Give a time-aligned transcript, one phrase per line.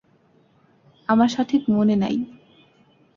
[1.09, 2.15] আমার সঠিক মনে নাই।